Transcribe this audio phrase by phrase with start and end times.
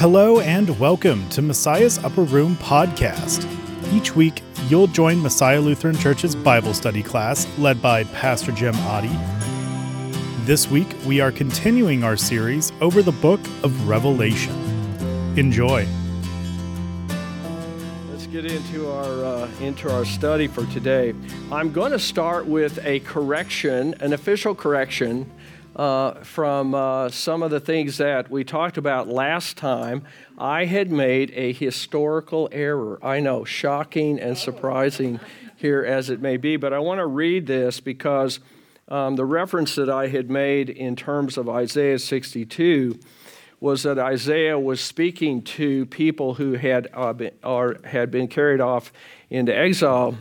[0.00, 3.46] Hello and welcome to Messiah's Upper Room podcast.
[3.92, 9.14] Each week, you'll join Messiah Lutheran Church's Bible study class led by Pastor Jim Oddie.
[10.46, 14.54] This week, we are continuing our series over the book of Revelation.
[15.36, 15.86] Enjoy.
[18.10, 21.12] Let's get into our uh, into our study for today.
[21.52, 25.30] I'm going to start with a correction, an official correction
[25.80, 30.02] uh, from uh, some of the things that we talked about last time.
[30.36, 32.98] I had made a historical error.
[33.02, 35.20] I know, shocking and surprising
[35.56, 38.40] here as it may be, but I want to read this because
[38.88, 43.00] um, the reference that I had made in terms of Isaiah 62
[43.58, 48.60] was that Isaiah was speaking to people who had, uh, been, or had been carried
[48.60, 48.92] off
[49.30, 50.18] into exile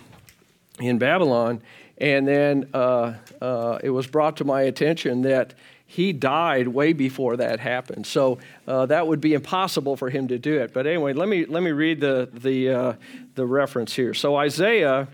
[0.80, 1.62] in Babylon
[2.00, 5.54] and then uh, uh, it was brought to my attention that
[5.86, 8.06] he died way before that happened.
[8.06, 10.72] So uh, that would be impossible for him to do it.
[10.72, 12.94] But anyway, let me, let me read the, the, uh,
[13.36, 14.14] the reference here.
[14.14, 15.08] So Isaiah,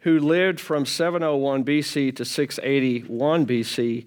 [0.00, 4.06] who lived from 701 BC to 681 BC,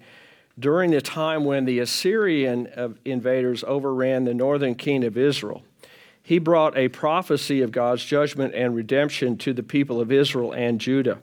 [0.58, 5.62] during the time when the Assyrian uh, invaders overran the northern king of Israel,
[6.22, 10.80] he brought a prophecy of God's judgment and redemption to the people of Israel and
[10.80, 11.18] Judah.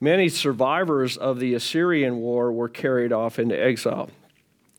[0.00, 4.10] Many survivors of the Assyrian war were carried off into exile.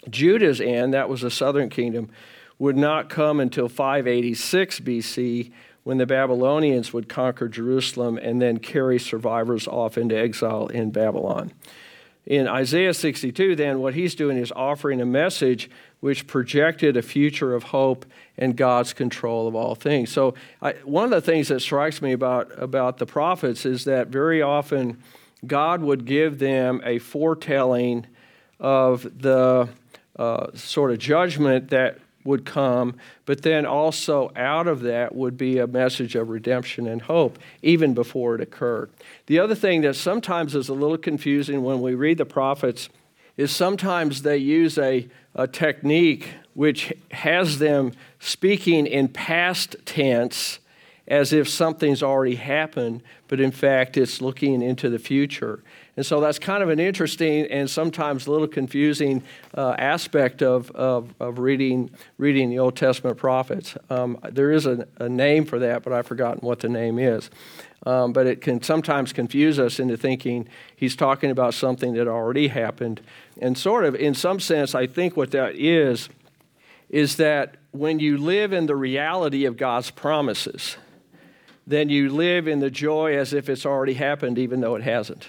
[0.09, 2.09] Judah's end, that was the southern kingdom,
[2.59, 5.51] would not come until 586 BC
[5.83, 11.51] when the Babylonians would conquer Jerusalem and then carry survivors off into exile in Babylon.
[12.27, 15.69] In Isaiah 62, then, what he's doing is offering a message
[16.01, 18.05] which projected a future of hope
[18.37, 20.11] and God's control of all things.
[20.11, 24.09] So, I, one of the things that strikes me about, about the prophets is that
[24.09, 25.01] very often
[25.45, 28.05] God would give them a foretelling
[28.59, 29.69] of the
[30.17, 32.93] uh, sort of judgment that would come,
[33.25, 37.93] but then also out of that would be a message of redemption and hope, even
[37.93, 38.89] before it occurred.
[39.27, 42.89] The other thing that sometimes is a little confusing when we read the prophets
[43.37, 50.59] is sometimes they use a, a technique which has them speaking in past tense
[51.07, 55.63] as if something's already happened, but in fact it's looking into the future.
[55.97, 59.23] And so that's kind of an interesting and sometimes a little confusing
[59.57, 63.75] uh, aspect of, of, of, reading, reading the Old Testament prophets.
[63.89, 67.31] Um, there is a, a, name for that, but I've forgotten what the name is.
[67.83, 72.49] Um, but it can sometimes confuse us into thinking he's talking about something that already
[72.49, 73.01] happened.
[73.41, 76.09] And sort of, in some sense, I think what that is,
[76.89, 80.77] is that when you live in the reality of God's promises,
[81.65, 85.27] then you live in the joy as if it's already happened, even though it hasn't.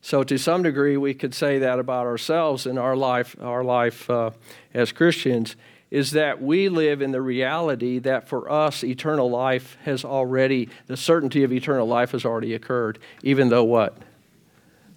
[0.00, 4.08] So, to some degree, we could say that about ourselves in our life, our life
[4.08, 4.30] uh,
[4.72, 5.56] as Christians,
[5.90, 10.96] is that we live in the reality that for us, eternal life has already, the
[10.96, 13.96] certainty of eternal life has already occurred, even though what?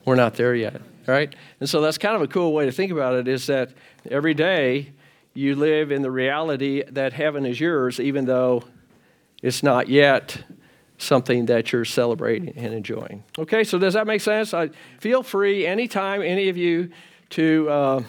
[0.06, 1.34] We're not there yet, right?
[1.60, 3.72] And so that's kind of a cool way to think about it is that
[4.10, 4.92] every day
[5.34, 8.64] you live in the reality that heaven is yours, even though
[9.42, 10.44] it's not yet
[11.02, 13.24] something that you're celebrating and enjoying.
[13.38, 14.54] Okay, so does that make sense?
[14.54, 14.70] I,
[15.00, 16.92] feel free anytime, any of you,
[17.32, 18.04] to uh,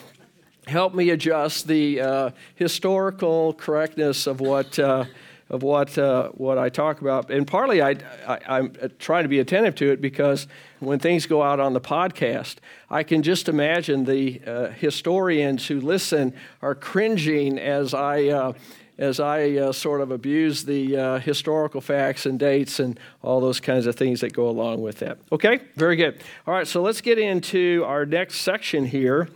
[0.67, 4.79] help me adjust the uh, historical correctness of what.
[4.79, 5.05] Uh,
[5.51, 9.39] of what uh, what I talk about, and partly I, I am trying to be
[9.39, 10.47] attentive to it because
[10.81, 12.57] when things go out on the podcast,
[12.89, 16.33] I can just imagine the uh, historians who listen
[16.63, 18.53] are cringing as I uh,
[18.99, 23.61] as I uh, sort of abuse the uh, historical facts and dates and all those
[23.61, 25.19] kinds of things that go along with that.
[25.31, 26.21] Okay, very good.
[26.47, 29.29] All right, so let's get into our next section here.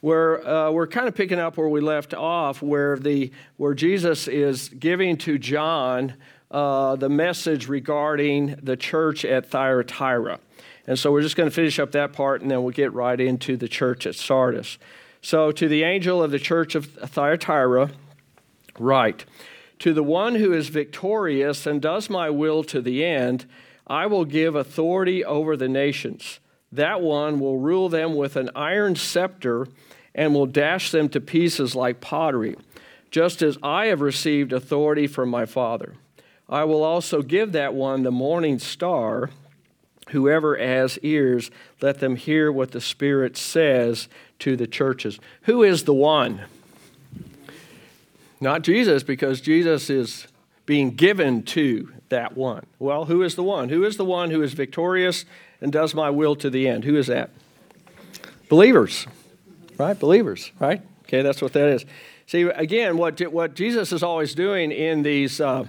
[0.00, 4.26] Where uh, we're kind of picking up where we left off, where the where Jesus
[4.26, 6.14] is giving to John
[6.50, 10.40] uh, the message regarding the church at Thyatira.
[10.86, 13.18] And so we're just going to finish up that part and then we'll get right
[13.18, 14.78] into the church at Sardis.
[15.24, 17.90] So, to the angel of the church of Thyatira,
[18.78, 19.24] Right.
[19.80, 23.46] To the one who is victorious and does my will to the end,
[23.86, 26.38] I will give authority over the nations.
[26.70, 29.66] That one will rule them with an iron scepter
[30.14, 32.56] and will dash them to pieces like pottery,
[33.10, 35.94] just as I have received authority from my Father.
[36.48, 39.30] I will also give that one the morning star.
[40.10, 44.08] Whoever has ears, let them hear what the Spirit says
[44.40, 45.18] to the churches.
[45.42, 46.42] Who is the one?
[48.42, 50.26] Not Jesus, because Jesus is
[50.66, 52.66] being given to that one.
[52.80, 53.68] Well, who is the one?
[53.68, 55.24] Who is the one who is victorious
[55.60, 56.82] and does my will to the end?
[56.82, 57.30] Who is that?
[58.48, 59.06] Believers,
[59.78, 59.96] right?
[59.96, 60.82] Believers, right?
[61.04, 61.84] Okay, that's what that is.
[62.26, 65.66] See, again, what, what Jesus is always doing in these uh,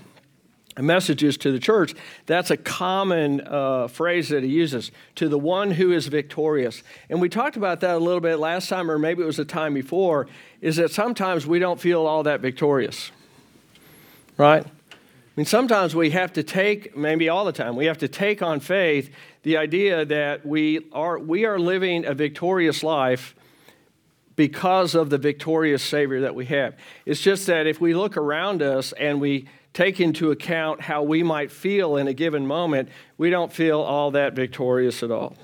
[0.75, 1.93] messages to the church,
[2.25, 6.81] that's a common uh, phrase that he uses to the one who is victorious.
[7.09, 9.45] And we talked about that a little bit last time, or maybe it was a
[9.45, 10.27] time before,
[10.63, 13.11] is that sometimes we don't feel all that victorious,
[14.37, 14.65] right?
[14.65, 14.95] I
[15.35, 18.61] mean, sometimes we have to take, maybe all the time, we have to take on
[18.61, 19.13] faith
[19.43, 23.35] the idea that we are, we are living a victorious life
[24.37, 26.77] because of the victorious Savior that we have.
[27.05, 31.23] It's just that if we look around us and we take into account how we
[31.23, 32.87] might feel in a given moment,
[33.17, 35.35] we don't feel all that victorious at all.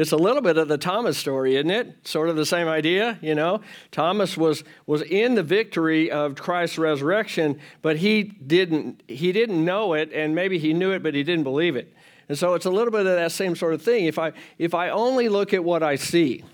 [0.00, 2.08] It's a little bit of the Thomas story, isn't it?
[2.08, 3.60] Sort of the same idea, you know.
[3.92, 9.92] Thomas was was in the victory of Christ's resurrection, but he didn't he didn't know
[9.92, 11.92] it, and maybe he knew it, but he didn't believe it.
[12.30, 14.06] And so it's a little bit of that same sort of thing.
[14.06, 16.44] If I if I only look at what I see,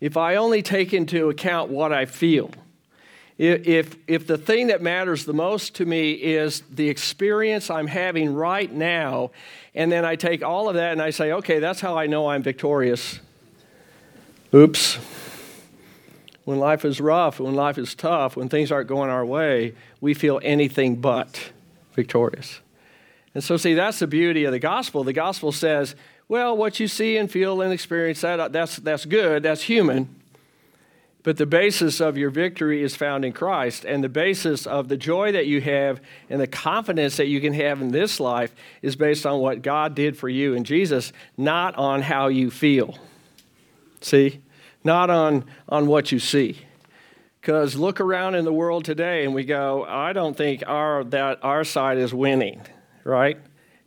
[0.00, 2.52] if I only take into account what I feel,
[3.38, 8.32] if, if the thing that matters the most to me is the experience I'm having
[8.32, 9.30] right now,
[9.74, 12.28] and then I take all of that and I say, okay, that's how I know
[12.28, 13.20] I'm victorious.
[14.54, 14.98] Oops.
[16.44, 20.12] When life is rough, when life is tough, when things aren't going our way, we
[20.12, 21.52] feel anything but
[21.94, 22.60] victorious.
[23.34, 25.04] And so, see, that's the beauty of the gospel.
[25.04, 25.94] The gospel says,
[26.28, 30.14] well, what you see and feel and experience, that, that's, that's good, that's human.
[31.22, 33.84] But the basis of your victory is found in Christ.
[33.84, 37.52] And the basis of the joy that you have and the confidence that you can
[37.54, 41.76] have in this life is based on what God did for you in Jesus, not
[41.76, 42.98] on how you feel.
[44.00, 44.40] See?
[44.82, 46.58] Not on, on what you see.
[47.40, 51.38] Because look around in the world today and we go, I don't think our, that
[51.42, 52.62] our side is winning,
[53.04, 53.38] right?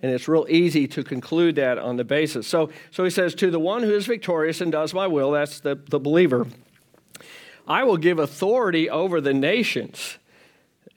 [0.02, 2.48] And it's real easy to conclude that on the basis.
[2.48, 5.62] So, so he says, To the one who is victorious and does my will, that's
[5.62, 6.48] the, the believer,
[7.68, 10.18] I will give authority over the nations.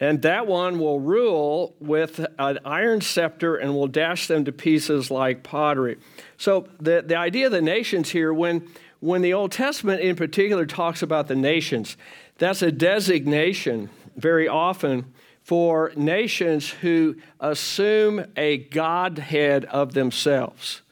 [0.00, 5.10] And that one will rule with an iron scepter and will dash them to pieces
[5.10, 5.98] like pottery.
[6.36, 8.68] So, the, the idea of the nations here, when,
[9.00, 11.96] when the Old Testament in particular talks about the nations,
[12.38, 15.12] that's a designation very often
[15.42, 20.82] for nations who assume a Godhead of themselves.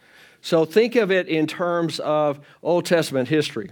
[0.40, 3.70] So think of it in terms of Old Testament history.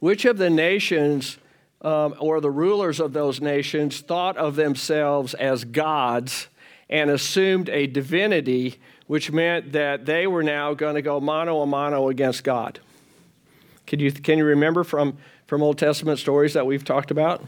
[0.00, 1.38] Which of the nations
[1.82, 6.48] um, or the rulers of those nations thought of themselves as gods
[6.88, 11.66] and assumed a divinity, which meant that they were now going to go mano a
[11.66, 12.80] mano against God?
[13.86, 15.16] Can you, can you remember from,
[15.46, 17.42] from Old Testament stories that we've talked about?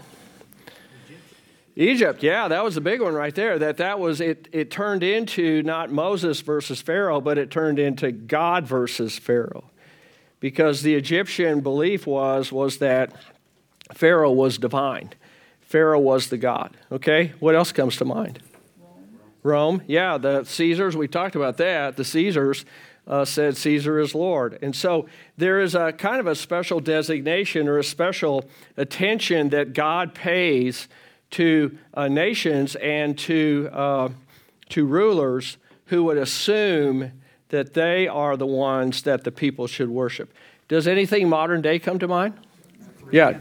[1.75, 3.59] Egypt, yeah, that was a big one right there.
[3.59, 4.47] That that was it.
[4.53, 9.65] It turned into not Moses versus Pharaoh, but it turned into God versus Pharaoh,
[10.43, 13.13] because the Egyptian belief was was that
[13.95, 15.11] Pharaoh was divine,
[15.61, 16.77] Pharaoh was the God.
[16.91, 18.41] Okay, what else comes to mind?
[18.79, 19.83] Rome, Rome.
[19.87, 20.97] yeah, the Caesars.
[20.97, 21.97] We talked about that.
[21.97, 22.67] The Caesars
[23.07, 25.07] uh, said Caesar is Lord, and so
[25.39, 28.45] there is a kind of a special designation or a special
[28.77, 30.89] attention that God pays
[31.31, 34.09] to uh, nations and to, uh,
[34.69, 37.13] to rulers who would assume
[37.53, 40.33] that they are the ones that the people should worship.
[40.69, 42.33] Does anything modern day come to mind?
[43.13, 43.41] Yeah.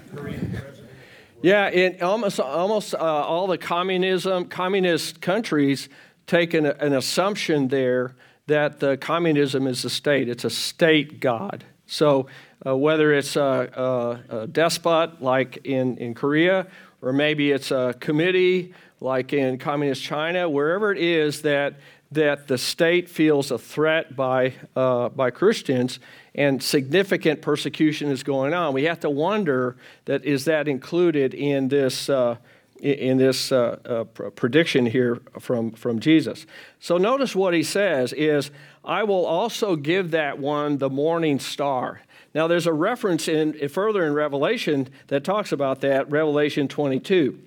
[1.42, 5.88] Yeah, in almost, almost uh, all the communism, communist countries
[6.28, 8.16] take an, an assumption there
[8.48, 10.28] that the communism is a state.
[10.28, 11.64] It's a state god.
[11.88, 12.28] So
[12.66, 16.68] uh, whether it's a, a, a, despot like in, in Korea
[17.02, 21.76] or maybe it's a committee like in communist China, wherever it is that,
[22.12, 26.00] that the state feels a threat by, uh, by Christians
[26.36, 28.74] and significant persecution is going on.
[28.74, 32.36] We have to wonder that is that included in this, uh,
[32.82, 36.46] in this uh, uh, prediction here from, from Jesus.
[36.80, 38.52] So notice what he says is,
[38.84, 42.02] I will also give that one the morning star.
[42.34, 47.40] Now, there's a reference in further in Revelation that talks about that, Revelation 22.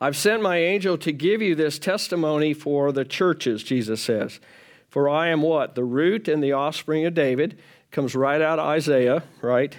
[0.00, 4.40] I've sent my angel to give you this testimony for the churches, Jesus says.
[4.88, 5.74] For I am what?
[5.74, 7.58] The root and the offspring of David.
[7.90, 9.76] Comes right out of Isaiah, right?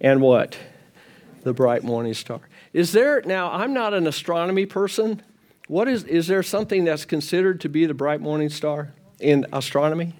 [0.00, 0.56] And what?
[1.42, 2.40] The bright morning star.
[2.72, 5.22] Is there, now, I'm not an astronomy person.
[5.66, 10.14] What is, is there something that's considered to be the bright morning star in astronomy?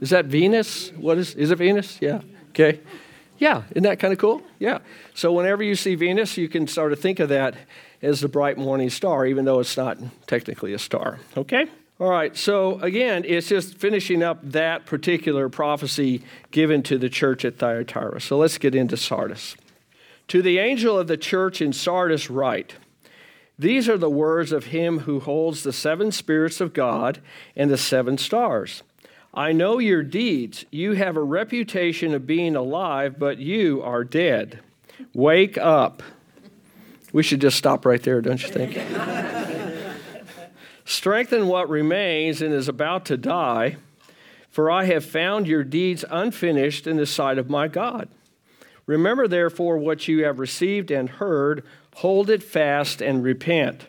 [0.00, 0.90] Is that Venus?
[0.96, 1.98] What is, is it Venus?
[2.00, 2.20] Yeah.
[2.50, 2.80] Okay.
[3.38, 4.42] Yeah, isn't that kind of cool?
[4.58, 4.78] Yeah.
[5.14, 7.54] So whenever you see Venus, you can sort of think of that
[8.02, 11.18] as the bright morning star, even though it's not technically a star.
[11.36, 11.66] Okay?
[12.00, 17.44] All right, so again, it's just finishing up that particular prophecy given to the church
[17.44, 18.20] at Thyatira.
[18.20, 19.56] So let's get into Sardis.
[20.28, 22.74] To the angel of the church in Sardis, write
[23.58, 27.20] These are the words of him who holds the seven spirits of God
[27.56, 28.84] and the seven stars.
[29.38, 30.64] I know your deeds.
[30.70, 34.60] You have a reputation of being alive, but you are dead.
[35.14, 36.02] Wake up.
[37.12, 38.76] We should just stop right there, don't you think?
[40.84, 43.76] Strengthen what remains and is about to die,
[44.50, 48.08] for I have found your deeds unfinished in the sight of my God.
[48.86, 51.62] Remember, therefore, what you have received and heard
[51.98, 53.88] Hold it fast and repent.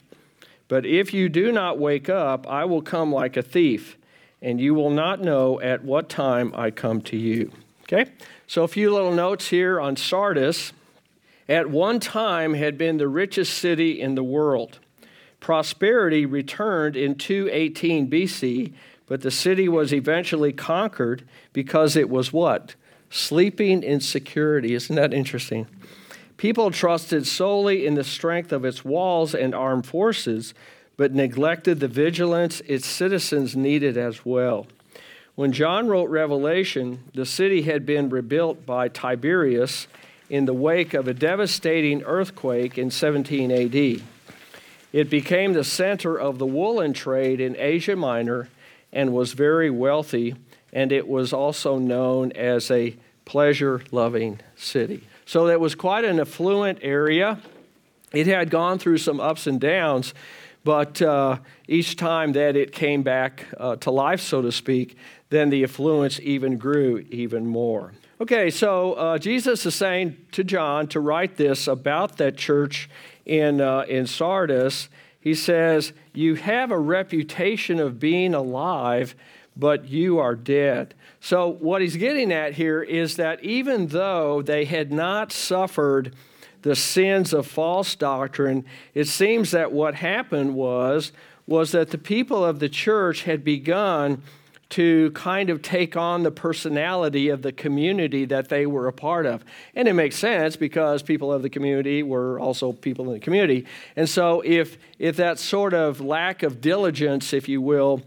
[0.68, 3.99] But if you do not wake up, I will come like a thief,
[4.42, 7.52] and you will not know at what time I come to you.
[7.84, 8.12] Okay?
[8.48, 10.74] So, a few little notes here on Sardis.
[11.48, 14.78] At one time had been the richest city in the world.
[15.40, 18.74] Prosperity returned in 218 BC,
[19.08, 22.76] but the city was eventually conquered because it was what?
[23.10, 24.76] Sleeping in security.
[24.76, 25.66] Isn't that interesting?
[26.38, 30.54] People trusted solely in the strength of its walls and armed forces,
[31.00, 34.68] but neglected the vigilance its citizens needed as well.
[35.36, 39.88] When John wrote Revelation, the city had been rebuilt by Tiberius
[40.30, 44.04] in the wake of a devastating earthquake in 17 AD.
[44.92, 48.50] It became the center of the woolen trade in Asia Minor
[48.92, 50.36] and was very wealthy,
[50.74, 55.08] and it was also known as a pleasure loving city.
[55.26, 57.40] So that was quite an affluent area.
[58.12, 60.14] It had gone through some ups and downs,
[60.64, 61.38] but uh,
[61.68, 64.98] each time that it came back uh, to life, so to speak,
[65.30, 67.94] then the affluence even grew even more.
[68.22, 72.90] Okay, so uh, Jesus is saying to John to write this about that church
[73.26, 74.90] in, uh, in Sardis.
[75.22, 79.16] He says, You have a reputation of being alive,
[79.56, 80.96] but you are dead.
[81.22, 86.16] So, what he's getting at here is that even though they had not suffered
[86.62, 91.12] the sins of false doctrine, it seems that what happened was,
[91.48, 94.22] was that the people of the church had begun
[94.70, 99.26] to kind of take on the personality of the community that they were a part
[99.26, 99.44] of.
[99.76, 103.66] And it makes sense because people of the community were also people in the community.
[103.96, 108.04] And so if if that sort of lack of diligence, if you will,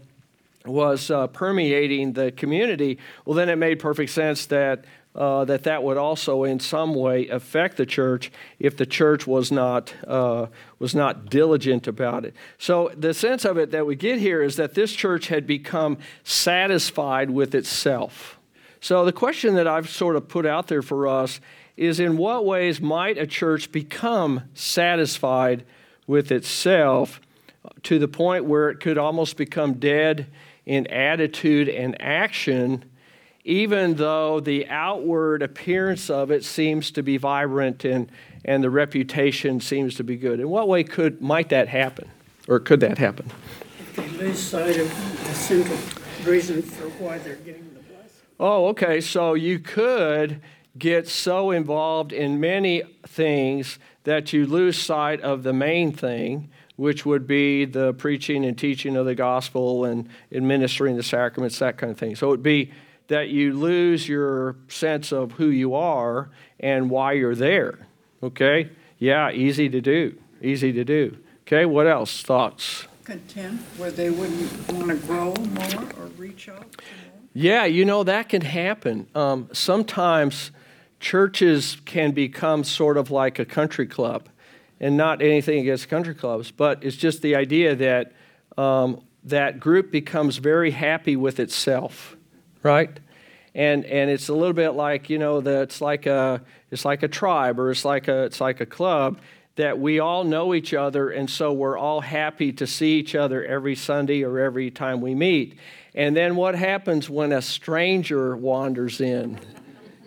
[0.65, 5.83] was uh, permeating the community, well, then it made perfect sense that uh, that that
[5.83, 10.47] would also in some way affect the church if the church was not uh,
[10.79, 12.35] was not diligent about it.
[12.57, 15.97] So the sense of it that we get here is that this church had become
[16.23, 18.39] satisfied with itself.
[18.81, 21.39] So the question that I've sort of put out there for us
[21.77, 25.63] is in what ways might a church become satisfied
[26.05, 27.21] with itself
[27.83, 30.27] to the point where it could almost become dead
[30.65, 32.83] in attitude and action,
[33.43, 38.09] even though the outward appearance of it seems to be vibrant and,
[38.45, 40.39] and the reputation seems to be good.
[40.39, 42.09] In what way could might that happen?
[42.47, 43.29] Or could that happen?
[43.79, 44.89] If they lose sight of
[45.27, 45.77] the central
[46.25, 48.21] reason for why they're getting the blessing.
[48.39, 49.01] Oh, okay.
[49.01, 50.41] So you could
[50.77, 57.05] get so involved in many things that you lose sight of the main thing which
[57.05, 61.91] would be the preaching and teaching of the gospel and administering the sacraments, that kind
[61.91, 62.15] of thing.
[62.15, 62.71] So it would be
[63.07, 66.29] that you lose your sense of who you are
[66.59, 67.87] and why you're there.
[68.21, 68.69] Okay?
[68.97, 70.17] Yeah, easy to do.
[70.41, 71.17] Easy to do.
[71.41, 72.21] Okay, what else?
[72.21, 72.87] Thoughts?
[73.03, 77.19] Content, where they wouldn't want to grow more or reach out more?
[77.33, 79.07] Yeah, you know, that can happen.
[79.13, 80.51] Um, sometimes
[80.99, 84.29] churches can become sort of like a country club
[84.79, 88.13] and not anything against country clubs, but it's just the idea that
[88.57, 92.15] um, that group becomes very happy with itself,
[92.63, 92.89] right?
[93.53, 96.41] And and it's a little bit like you know that it's like a
[96.71, 99.19] it's like a tribe or it's like a it's like a club
[99.55, 103.45] that we all know each other and so we're all happy to see each other
[103.45, 105.59] every Sunday or every time we meet.
[105.93, 109.39] And then what happens when a stranger wanders in?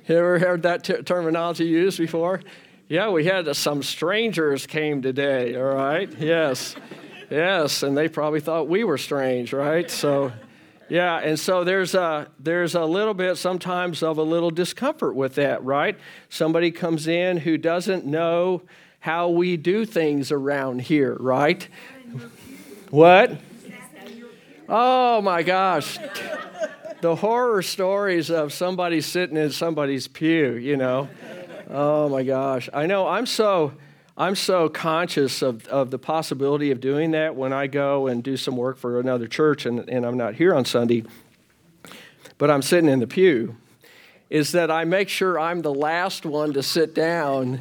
[0.08, 2.40] You ever heard that t- terminology used before?
[2.88, 6.12] Yeah, we had uh, some strangers came today, all right?
[6.18, 6.74] Yes.
[7.30, 9.90] Yes, and they probably thought we were strange, right?
[9.90, 10.32] So
[10.88, 15.34] yeah, and so there's a there's a little bit sometimes of a little discomfort with
[15.34, 15.98] that, right?
[16.28, 18.62] Somebody comes in who doesn't know
[19.00, 21.68] how we do things around here, right?
[22.90, 23.38] What?
[24.68, 25.98] Oh my gosh.
[27.00, 31.08] The horror stories of somebody sitting in somebody's pew, you know.
[31.68, 32.68] Oh my gosh.
[32.72, 33.72] I know I'm so
[34.18, 38.36] I'm so conscious of, of the possibility of doing that when I go and do
[38.36, 41.04] some work for another church and, and I'm not here on Sunday,
[42.38, 43.56] but I'm sitting in the pew,
[44.30, 47.60] is that I make sure I'm the last one to sit down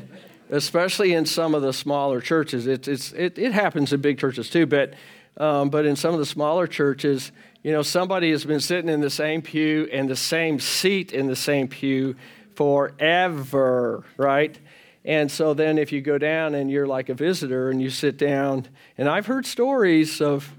[0.50, 2.67] especially in some of the smaller churches.
[2.67, 4.93] It, it's, it, it happens in big churches too, but,
[5.38, 7.31] um, but in some of the smaller churches,
[7.63, 11.27] you know, somebody has been sitting in the same pew and the same seat in
[11.27, 12.15] the same pew
[12.55, 14.57] forever, right?
[15.05, 18.17] And so then if you go down and you're like a visitor and you sit
[18.17, 20.51] down, and I've heard stories of,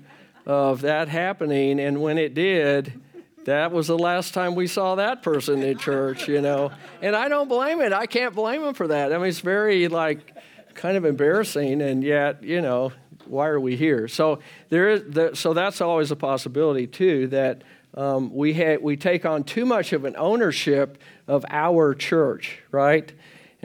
[0.47, 3.03] of that happening, and when it did,
[3.45, 6.71] that was the last time we saw that person in church, you know.
[7.03, 7.93] And I don't blame it.
[7.93, 9.13] I can't blame them for that.
[9.13, 10.37] I mean, it's very like
[10.75, 12.93] kind of embarrassing, and yet, you know,
[13.27, 14.07] why are we here?
[14.07, 14.39] So
[14.69, 17.63] there is, the, so that's always a possibility too that
[17.95, 23.13] um, we ha- we take on too much of an ownership of our church, right?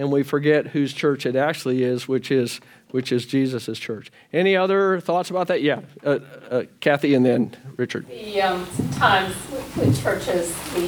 [0.01, 4.11] And we forget whose church it actually is, which is which is Jesus' church.
[4.33, 5.61] Any other thoughts about that?
[5.61, 8.07] Yeah, uh, uh, Kathy, and then Richard.
[8.07, 10.87] The, um, sometimes with, with churches, the,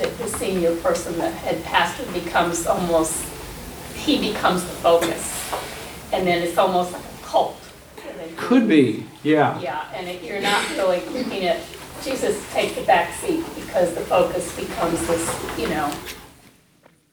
[0.00, 3.28] the, the senior person, the head pastor, becomes almost
[3.96, 5.52] he becomes the focus,
[6.12, 7.56] and then it's almost like a cult.
[8.36, 9.60] Could be, yeah.
[9.60, 11.60] Yeah, and it, you're not really looking at
[12.04, 15.92] Jesus take the back seat because the focus becomes this, you know,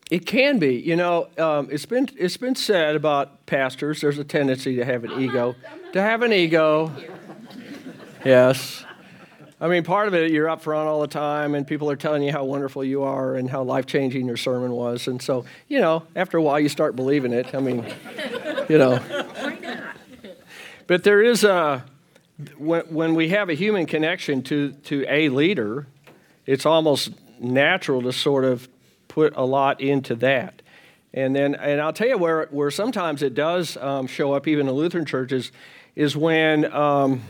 [0.09, 0.75] it can be.
[0.75, 4.01] You know, um, it's been it's been said about pastors.
[4.01, 6.91] There's a tendency to have an I'm ego, not, not to have an ego.
[8.25, 8.85] Yes.
[9.61, 12.23] I mean, part of it, you're up front all the time, and people are telling
[12.23, 15.09] you how wonderful you are and how life changing your sermon was.
[15.09, 17.53] And so, you know, after a while, you start believing it.
[17.53, 17.85] I mean,
[18.69, 18.99] you know.
[20.89, 21.85] But there is a,
[22.57, 25.85] when, when we have a human connection to, to a leader,
[26.47, 28.67] it's almost natural to sort of
[29.09, 30.61] put a lot into that.
[31.13, 34.69] And then, and I'll tell you where, where sometimes it does um, show up, even
[34.69, 35.51] in Lutheran churches,
[35.95, 37.21] is when, um,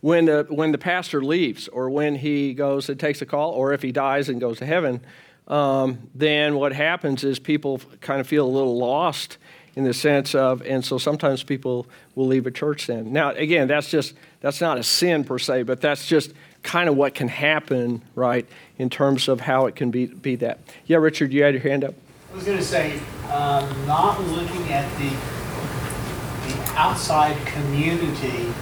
[0.00, 3.72] when, the, when the pastor leaves, or when he goes and takes a call, or
[3.72, 5.00] if he dies and goes to heaven.
[5.46, 9.38] Um, then what happens is people kind of feel a little lost
[9.76, 13.12] in the sense of, and so sometimes people will leave a church then.
[13.12, 16.32] Now, again, that's just, that's not a sin per se, but that's just
[16.66, 20.58] kind of what can happen, right, in terms of how it can be, be that.
[20.84, 21.94] Yeah, Richard, you had your hand up.
[22.30, 22.98] I was going to say,
[23.30, 28.52] um, not looking at the, the outside community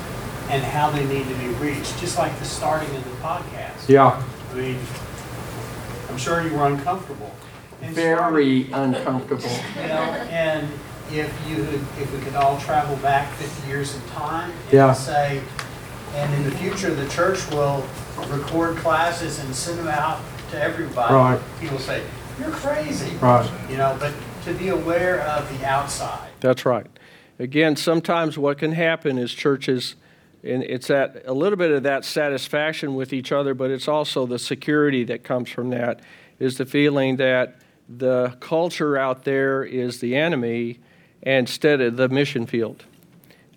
[0.50, 3.88] and how they need to be reached, just like the starting of the podcast.
[3.88, 4.22] Yeah.
[4.50, 4.78] I mean,
[6.10, 7.32] I'm sure you were uncomfortable.
[7.80, 9.50] Very uncomfortable.
[9.76, 10.68] You know, and
[11.10, 11.56] if you
[12.00, 14.92] if we could all travel back 50 years in time and yeah.
[14.92, 15.42] say,
[16.14, 17.86] and in the future, the church will
[18.28, 21.14] record classes and send them out to everybody.
[21.14, 21.40] Right.
[21.60, 22.02] People say,
[22.38, 23.16] you're crazy.
[23.16, 23.50] Right.
[23.68, 26.30] You know, but to be aware of the outside.
[26.40, 26.86] That's right.
[27.38, 29.96] Again, sometimes what can happen is churches,
[30.42, 34.26] and it's that a little bit of that satisfaction with each other, but it's also
[34.26, 36.00] the security that comes from that,
[36.38, 37.56] is the feeling that
[37.88, 40.78] the culture out there is the enemy
[41.22, 42.84] instead of the mission field.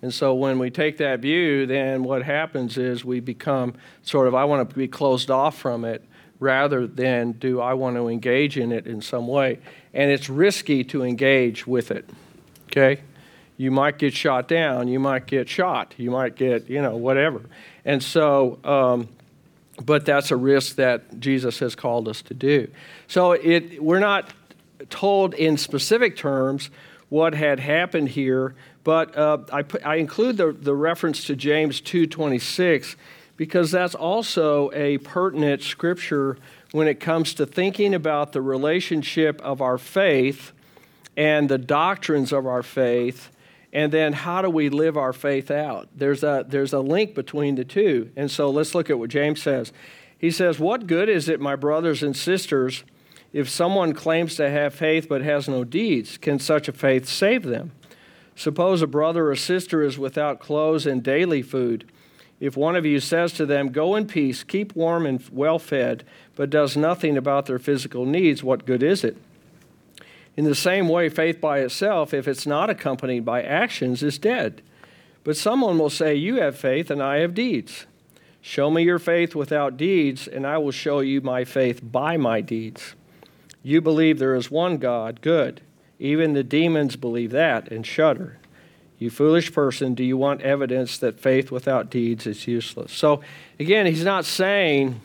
[0.00, 4.34] And so when we take that view, then what happens is we become sort of,
[4.34, 6.04] I want to be closed off from it
[6.40, 9.58] rather than do I want to engage in it in some way.
[9.92, 12.08] And it's risky to engage with it.
[12.66, 13.02] Okay?
[13.56, 17.42] You might get shot down, you might get shot, you might get, you know, whatever.
[17.84, 19.08] And so, um,
[19.84, 22.68] but that's a risk that Jesus has called us to do.
[23.08, 24.32] So it, we're not
[24.90, 26.70] told in specific terms
[27.08, 32.96] what had happened here, but uh, I, I include the, the reference to James 2.26
[33.36, 36.36] because that's also a pertinent scripture
[36.72, 40.52] when it comes to thinking about the relationship of our faith
[41.16, 43.30] and the doctrines of our faith
[43.72, 45.88] and then how do we live our faith out?
[45.94, 49.42] There's a there's a link between the two and so let's look at what james
[49.42, 49.72] says.
[50.16, 52.82] He says what good is it my brothers and sisters
[53.32, 57.44] if someone claims to have faith but has no deeds, can such a faith save
[57.44, 57.72] them?
[58.34, 61.90] Suppose a brother or sister is without clothes and daily food.
[62.40, 66.04] If one of you says to them, Go in peace, keep warm and well fed,
[66.36, 69.16] but does nothing about their physical needs, what good is it?
[70.36, 74.62] In the same way, faith by itself, if it's not accompanied by actions, is dead.
[75.24, 77.86] But someone will say, You have faith, and I have deeds.
[78.40, 82.40] Show me your faith without deeds, and I will show you my faith by my
[82.40, 82.94] deeds.
[83.62, 85.60] You believe there is one God, good.
[85.98, 88.38] Even the demons believe that and shudder.
[88.98, 92.92] You foolish person, do you want evidence that faith without deeds is useless?
[92.92, 93.20] So,
[93.58, 95.00] again, he's not saying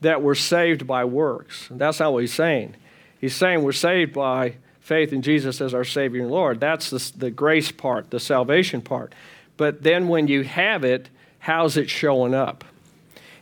[0.00, 1.68] that we're saved by works.
[1.70, 2.74] That's not what he's saying.
[3.20, 6.58] He's saying we're saved by faith in Jesus as our Savior and Lord.
[6.58, 9.14] That's the, the grace part, the salvation part.
[9.56, 11.08] But then when you have it,
[11.38, 12.64] how's it showing up?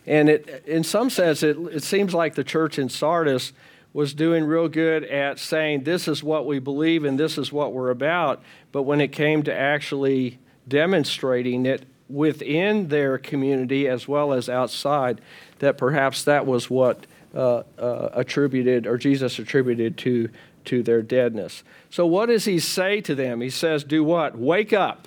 [0.07, 3.53] And it, in some sense, it, it seems like the church in Sardis
[3.93, 7.73] was doing real good at saying, this is what we believe and this is what
[7.73, 8.43] we're about.
[8.73, 15.21] But when it came to actually demonstrating it within their community as well as outside,
[15.59, 20.29] that perhaps that was what uh, uh, attributed, or Jesus attributed to,
[20.65, 21.63] to their deadness.
[21.89, 23.41] So, what does he say to them?
[23.41, 24.37] He says, Do what?
[24.37, 25.07] Wake up,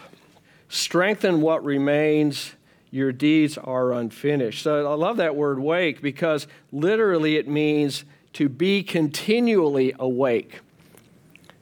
[0.70, 2.54] strengthen what remains
[2.94, 4.62] your deeds are unfinished.
[4.62, 10.60] So I love that word wake because literally it means to be continually awake,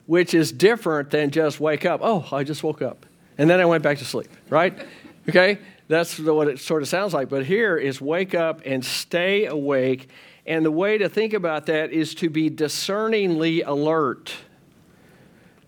[0.06, 2.02] which is different than just wake up.
[2.04, 3.06] Oh, I just woke up.
[3.38, 4.78] And then I went back to sleep, right?
[5.30, 5.60] Okay?
[5.88, 7.30] That's what it sort of sounds like.
[7.30, 10.10] But here is wake up and stay awake.
[10.48, 14.34] And the way to think about that is to be discerningly alert,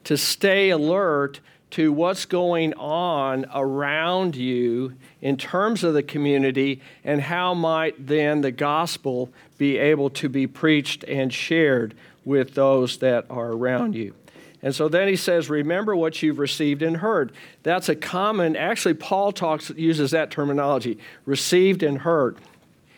[0.06, 1.40] to stay alert
[1.74, 8.42] to what's going on around you in terms of the community and how might then
[8.42, 9.30] the gospel
[9.64, 11.96] be able to be preached and shared
[12.26, 14.14] with those that are around you.
[14.62, 17.32] And so then he says, Remember what you've received and heard.
[17.64, 22.40] That's a common, actually, Paul talks, uses that terminology, received and heard,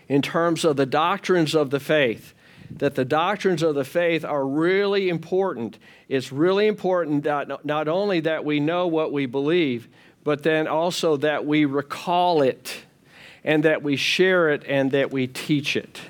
[0.07, 2.33] in terms of the doctrines of the faith
[2.77, 5.77] that the doctrines of the faith are really important.
[6.09, 9.87] It's really important that not only that we know what we believe,
[10.23, 12.75] but then also that we recall it
[13.43, 16.01] and that we share it and that we teach it.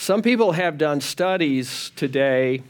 [0.00, 2.62] Some people have done studies today,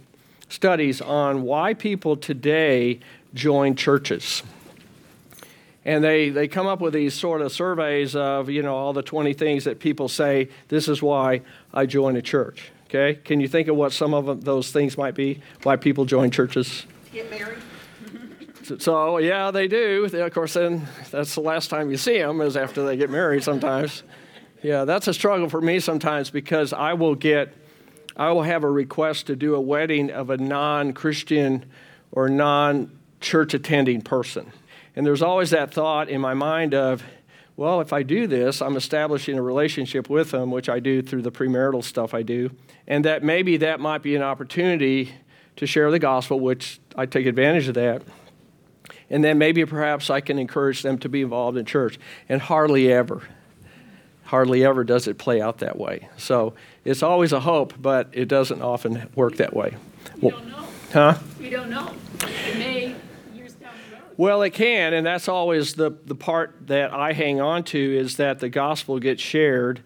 [0.48, 3.00] studies on why people today
[3.34, 4.42] join churches.
[5.84, 9.02] And they, they come up with these sort of surveys of, you know, all the
[9.02, 11.42] 20 things that people say, this is why
[11.74, 12.72] I join a church.
[12.86, 13.20] Okay?
[13.22, 15.42] Can you think of what some of those things might be?
[15.64, 16.86] Why people join churches?
[17.12, 17.58] Get married?
[18.78, 20.06] So, yeah, they do.
[20.10, 23.44] Of course, then that's the last time you see them is after they get married
[23.44, 24.02] sometimes.
[24.62, 27.54] Yeah, that's a struggle for me sometimes because I will get,
[28.16, 31.64] I will have a request to do a wedding of a non Christian
[32.12, 34.52] or non church attending person.
[34.96, 37.02] And there's always that thought in my mind of,
[37.56, 41.22] well, if I do this, I'm establishing a relationship with them, which I do through
[41.22, 42.50] the premarital stuff I do
[42.88, 45.12] and that maybe that might be an opportunity
[45.56, 48.02] to share the gospel, which I take advantage of that.
[49.10, 51.98] And then maybe perhaps I can encourage them to be involved in church.
[52.28, 53.22] And hardly ever,
[54.28, 56.06] hardly ever does it play out that way.
[56.18, 56.52] So
[56.84, 59.74] it's always a hope, but it doesn't often work that way.
[60.20, 60.66] We don't know.
[60.92, 61.14] Huh?
[61.40, 61.94] We don't know.
[62.46, 62.94] It may
[63.34, 64.02] years down the road.
[64.18, 68.18] Well, it can, and that's always the, the part that I hang on to is
[68.18, 69.80] that the gospel gets shared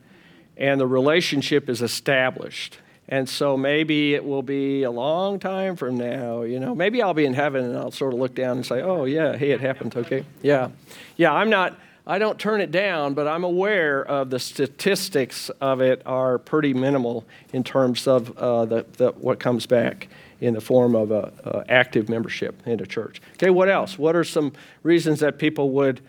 [0.56, 2.78] and the relationship is established.
[3.08, 6.74] And so maybe it will be a long time from now, you know.
[6.74, 9.36] Maybe I'll be in heaven and I'll sort of look down and say, "Oh, yeah,
[9.36, 10.24] hey, it happened." Okay.
[10.40, 10.70] Yeah.
[11.16, 15.80] Yeah, I'm not I don't turn it down, but I'm aware of the statistics of
[15.80, 20.08] it are pretty minimal in terms of uh, the, the, what comes back
[20.40, 23.22] in the form of a, a active membership in a church.
[23.34, 23.98] Okay, what else?
[23.98, 26.00] What are some reasons that people would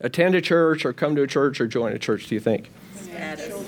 [0.00, 2.28] attend a church or come to a church or join a church?
[2.28, 2.70] Do you think?
[2.94, 3.66] Status.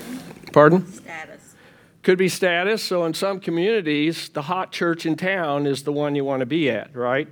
[0.53, 0.89] Pardon?
[0.89, 1.55] Status.
[2.01, 2.81] Could be status.
[2.81, 6.45] So, in some communities, the hot church in town is the one you want to
[6.45, 7.27] be at, right?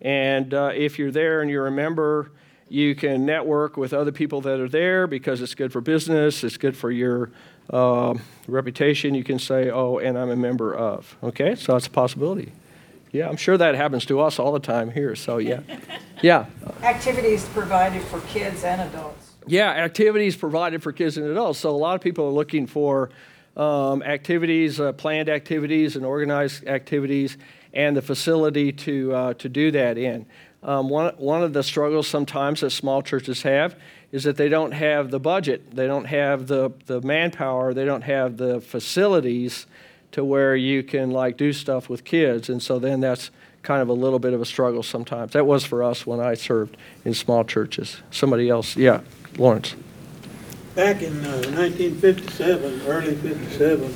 [0.00, 2.32] And uh, if you're there and you're a member,
[2.72, 6.56] you can network with other people that are there because it's good for business, it's
[6.56, 7.30] good for your
[7.70, 8.14] uh,
[8.48, 9.14] reputation.
[9.14, 11.14] You can say, oh, and I'm a member of.
[11.22, 12.52] Okay, so that's a possibility.
[13.12, 15.14] Yeah, I'm sure that happens to us all the time here.
[15.14, 15.60] So, yeah.
[16.22, 16.46] Yeah.
[16.84, 19.32] Activities provided for kids and adults.
[19.44, 21.58] Yeah, activities provided for kids and adults.
[21.58, 23.10] So, a lot of people are looking for
[23.56, 27.38] um, activities, uh, planned activities, and organized activities,
[27.74, 30.26] and the facility to, uh, to do that in.
[30.62, 33.74] Um, one, one of the struggles sometimes that small churches have
[34.12, 38.02] is that they don't have the budget, they don't have the, the manpower, they don't
[38.02, 39.66] have the facilities
[40.12, 43.30] to where you can like do stuff with kids, and so then that's
[43.62, 45.32] kind of a little bit of a struggle sometimes.
[45.32, 48.02] That was for us when I served in small churches.
[48.10, 49.00] Somebody else, yeah,
[49.38, 49.74] Lawrence.
[50.74, 53.92] Back in uh, 1957, early 57,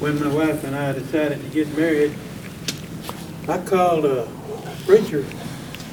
[0.00, 2.14] when my wife and I decided to get married,
[3.48, 4.28] I called a
[4.88, 5.22] preacher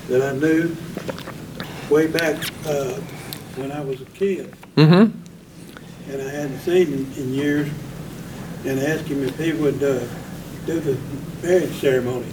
[0.07, 0.73] that I knew
[1.89, 2.93] way back uh,
[3.57, 4.55] when I was a kid.
[4.77, 6.11] Mm-hmm.
[6.11, 7.69] And I hadn't seen him in years,
[8.65, 9.99] and asked him if he would uh,
[10.65, 10.97] do the
[11.45, 12.29] marriage ceremony.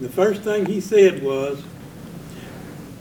[0.00, 1.64] The first thing he said was,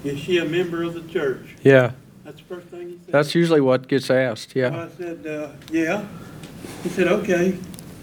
[0.04, 1.92] "Is she a member of the church?" Yeah.
[2.24, 3.14] That's the first thing he said.
[3.14, 4.88] That's usually what gets asked, yeah.
[4.88, 6.04] I said, uh, yeah.
[6.82, 7.52] He said, okay,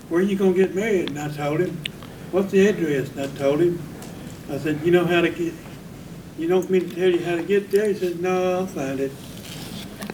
[0.09, 1.09] where are you gonna get married?
[1.09, 1.77] And I told him,
[2.31, 3.11] what's the address?
[3.11, 3.83] And I told him.
[4.53, 5.55] I said, you know how to get,
[6.39, 7.89] you don't mean to tell you how to get there?
[7.89, 9.11] He said, no, I'll find it.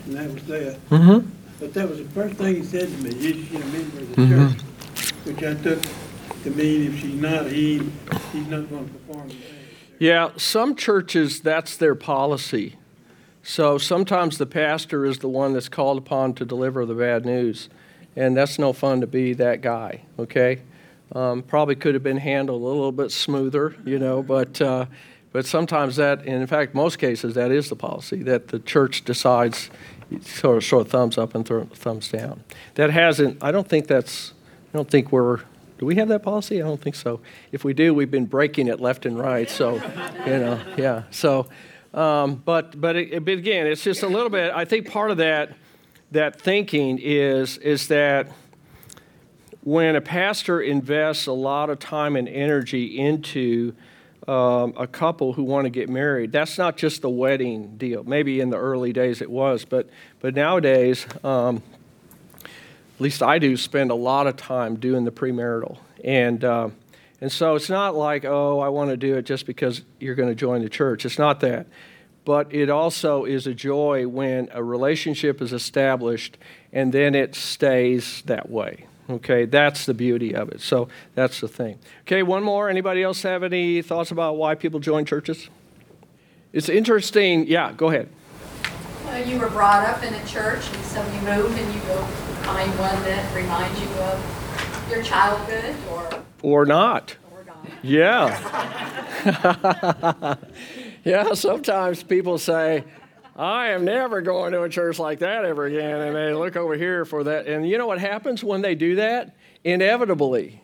[0.07, 0.89] And that was that.
[0.91, 1.29] Mm-hmm.
[1.59, 4.15] But that was the first thing he said to me, is she a member of
[4.15, 4.53] the Mhm.
[4.53, 4.63] church?
[5.25, 5.83] which I took
[6.45, 7.79] to mean if she's not, he,
[8.33, 9.45] he's not gonna perform the marriage.
[9.99, 12.77] Yeah, some churches, that's their policy.
[13.43, 17.69] So sometimes the pastor is the one that's called upon to deliver the bad news.
[18.17, 20.61] And that's no fun to be that guy, okay?
[21.13, 24.85] Um, probably could have been handled a little bit smoother, you know, but, uh,
[25.33, 29.05] but sometimes that, and in fact, most cases, that is the policy, that the church
[29.05, 29.71] decides
[30.21, 32.45] sort of, sort of thumbs up and th- thumbs down.
[32.75, 34.35] That hasn't, I don't think that's,
[34.75, 35.39] I don't think we're,
[35.79, 36.61] do we have that policy?
[36.61, 37.21] I don't think so.
[37.53, 39.77] If we do, we've been breaking it left and right, so,
[40.27, 41.05] you know, yeah.
[41.11, 41.47] So,
[41.95, 45.17] um, but, but, it, but again, it's just a little bit, I think part of
[45.17, 45.55] that,
[46.11, 48.29] that thinking is, is that
[49.69, 53.75] when a pastor invests a lot of time and energy into
[54.27, 58.03] um, a couple who want to get married, that's not just the wedding deal.
[58.03, 61.63] Maybe in the early days it was, but, but nowadays, um,
[62.43, 65.77] at least I do spend a lot of time doing the premarital.
[66.03, 66.71] And, uh,
[67.21, 70.31] and so it's not like, oh, I want to do it just because you're going
[70.31, 71.05] to join the church.
[71.05, 71.67] It's not that.
[72.25, 76.39] But it also is a joy when a relationship is established
[76.73, 78.87] and then it stays that way.
[79.11, 80.61] Okay, that's the beauty of it.
[80.61, 81.79] So that's the thing.
[82.03, 82.69] Okay, one more.
[82.69, 85.49] Anybody else have any thoughts about why people join churches?
[86.53, 87.47] It's interesting.
[87.47, 88.09] Yeah, go ahead.
[89.07, 91.97] Uh, you were brought up in a church, and so you move and you go
[92.45, 97.17] find one that reminds you of your childhood or, Or not.
[97.33, 97.67] or not.
[97.83, 98.29] Yeah.
[101.05, 102.85] yeah, sometimes people say,
[103.39, 106.01] I am never going to a church like that ever again.
[106.01, 107.47] And they look over here for that.
[107.47, 109.37] And you know what happens when they do that?
[109.63, 110.61] Inevitably,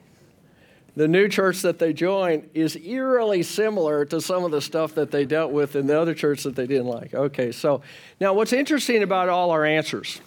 [0.97, 5.13] the new church that they join is eerily similar to some of the stuff that
[5.13, 7.15] they dealt with in the other church that they didn't like.
[7.15, 7.83] Okay, so
[8.21, 10.21] now what's interesting about all our answers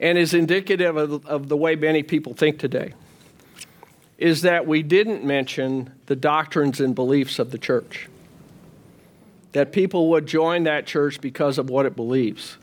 [0.00, 2.94] and is indicative of, of the way many people think today
[4.16, 8.08] is that we didn't mention the doctrines and beliefs of the church.
[9.54, 12.58] That people would join that church because of what it believes.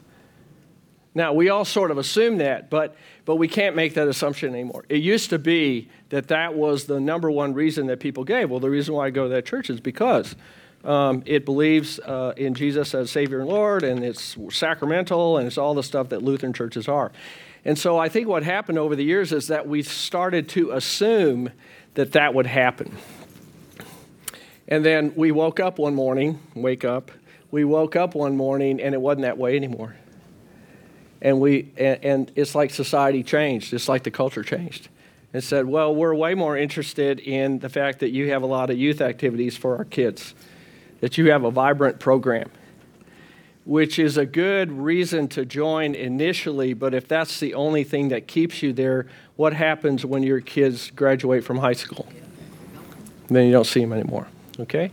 [1.14, 4.86] Now, we all sort of assume that, but, but we can't make that assumption anymore.
[4.88, 8.50] It used to be that that was the number one reason that people gave.
[8.50, 10.36] Well, the reason why I go to that church is because
[10.86, 15.58] um, it believes uh, in Jesus as Savior and Lord, and it's sacramental, and it's
[15.58, 17.12] all the stuff that Lutheran churches are.
[17.66, 21.52] And so I think what happened over the years is that we started to assume
[21.96, 22.98] that that would happen.
[24.72, 27.12] And then we woke up one morning, wake up,
[27.52, 29.98] we woke up one morning and it wasn't that way anymore.
[31.22, 34.88] And, we, and, and it's like society changed, it's like the culture changed.
[35.34, 38.70] And said, well, we're way more interested in the fact that you have a lot
[38.70, 40.36] of youth activities for our kids,
[41.02, 42.50] that you have a vibrant program,
[43.66, 48.28] which is a good reason to join initially, but if that's the only thing that
[48.28, 52.08] keeps you there, what happens when your kids graduate from high school?
[53.28, 54.28] Then you don't see them anymore,
[54.62, 54.92] okay?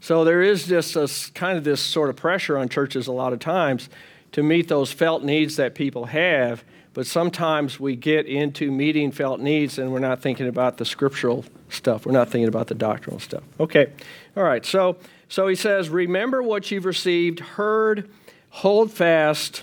[0.00, 3.32] So there is just a, kind of this sort of pressure on churches a lot
[3.32, 3.88] of times
[4.32, 9.40] to meet those felt needs that people have, but sometimes we get into meeting felt
[9.40, 12.04] needs and we're not thinking about the scriptural stuff.
[12.04, 13.44] We're not thinking about the doctrinal stuff.
[13.60, 13.92] Okay,
[14.36, 14.96] all right, so
[15.28, 18.10] so he says, Remember what you've received, heard,
[18.50, 19.62] hold fast,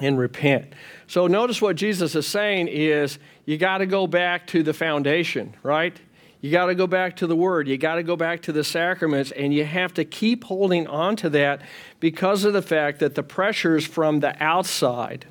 [0.00, 0.72] and repent.
[1.06, 5.54] So notice what Jesus is saying is you got to go back to the foundation,
[5.62, 5.96] right?
[6.40, 7.68] You got to go back to the Word.
[7.68, 11.16] You got to go back to the sacraments, and you have to keep holding on
[11.16, 11.60] to that
[12.00, 15.26] because of the fact that the pressures from the outside,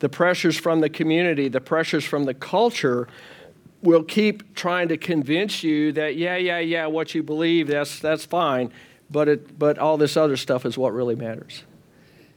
[0.00, 3.08] the pressures from the community, the pressures from the culture
[3.82, 8.26] will keep trying to convince you that yeah, yeah, yeah, what you believe that's that's
[8.26, 8.70] fine,
[9.10, 11.62] but it but all this other stuff is what really matters.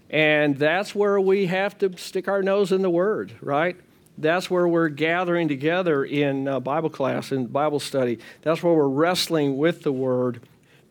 [0.09, 3.75] And that's where we have to stick our nose in the Word, right?
[4.19, 8.19] That's where we're gathering together in uh, Bible class and Bible study.
[8.41, 10.41] That's where we're wrestling with the Word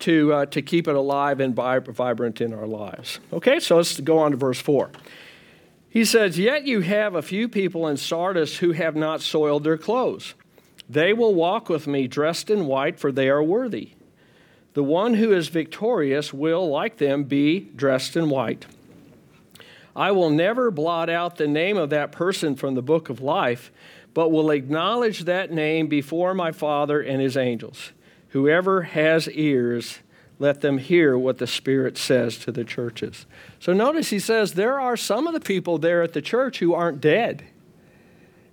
[0.00, 3.20] to, uh, to keep it alive and vibrant in our lives.
[3.32, 4.90] Okay, so let's go on to verse 4.
[5.90, 9.78] He says, Yet you have a few people in Sardis who have not soiled their
[9.78, 10.34] clothes.
[10.88, 13.90] They will walk with me dressed in white, for they are worthy.
[14.72, 18.66] The one who is victorious will, like them, be dressed in white.
[19.98, 23.72] I will never blot out the name of that person from the book of life,
[24.14, 27.90] but will acknowledge that name before my Father and his angels.
[28.28, 29.98] Whoever has ears,
[30.38, 33.26] let them hear what the Spirit says to the churches.
[33.58, 36.74] So notice he says there are some of the people there at the church who
[36.74, 37.42] aren't dead,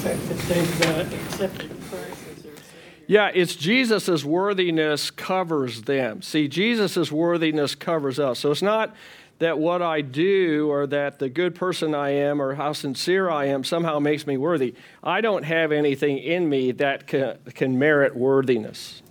[3.08, 6.22] Yeah, it's Jesus' worthiness covers them.
[6.22, 8.40] See, Jesus' worthiness covers us.
[8.40, 8.94] So it's not
[9.38, 13.46] that what I do or that the good person I am or how sincere I
[13.46, 14.74] am somehow makes me worthy.
[15.04, 19.02] I don't have anything in me that can, can merit worthiness.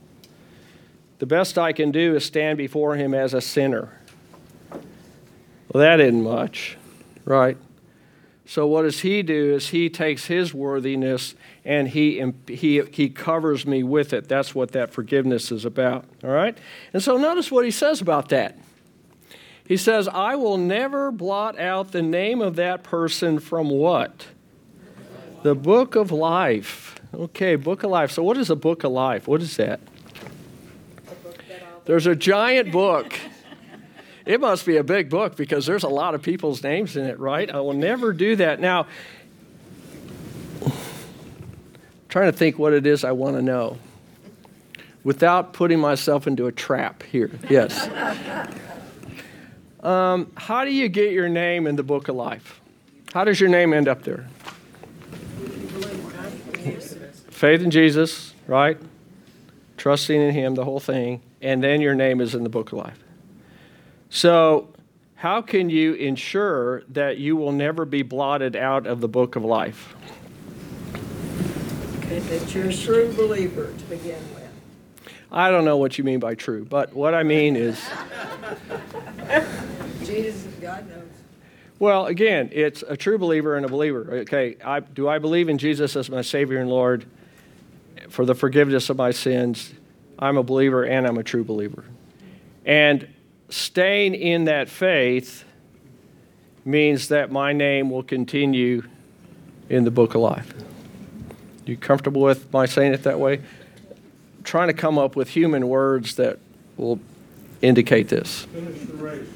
[1.20, 4.02] The best I can do is stand before Him as a sinner.
[4.72, 6.78] Well, that isn't much,
[7.24, 7.58] right?
[8.48, 13.66] So, what does He do is He takes His worthiness and he, he, he covers
[13.66, 14.28] me with it.
[14.28, 16.56] That's what that forgiveness is about, all right?
[16.94, 18.58] And so, notice what He says about that.
[19.68, 24.28] He says, I will never blot out the name of that person from what?
[25.42, 26.96] The book of life.
[27.14, 28.12] Okay, book of life.
[28.12, 29.28] So, what is a book of life?
[29.28, 29.80] What is that?
[31.86, 33.18] There's a giant book.
[34.26, 37.20] It must be a big book because there's a lot of people's names in it,
[37.20, 37.50] right?
[37.50, 38.60] I will never do that.
[38.60, 38.88] Now,
[40.66, 40.72] I'm
[42.10, 43.78] trying to think what it is I want to know
[45.04, 47.32] without putting myself into a trap here.
[47.50, 47.90] Yes.
[49.86, 52.60] Um, how do you get your name in the book of life?
[53.14, 54.28] How does your name end up there?
[57.30, 58.80] Faith in Jesus, right?
[59.78, 62.80] Trusting in Him, the whole thing, and then your name is in the book of
[62.80, 63.05] life.
[64.16, 64.70] So,
[65.16, 69.44] how can you ensure that you will never be blotted out of the book of
[69.44, 69.94] life?
[71.98, 74.48] Okay, that you're a true believer to begin with.
[75.34, 77.78] I don't know what you mean by true, but what I mean is.
[80.06, 81.10] Jesus, God knows.
[81.78, 84.20] Well, again, it's a true believer and a believer.
[84.20, 87.06] Okay, I, do I believe in Jesus as my Savior and Lord
[88.08, 89.74] for the forgiveness of my sins?
[90.18, 91.84] I'm a believer and I'm a true believer.
[92.66, 93.10] And
[93.50, 95.44] staying in that faith
[96.64, 98.84] means that my name will continue
[99.70, 100.54] in the book of life.
[101.66, 103.36] You comfortable with my saying it that way?
[103.36, 106.40] I'm trying to come up with human words that
[106.78, 107.00] will
[107.62, 108.46] indicate this.
[108.46, 109.28] Finish the race.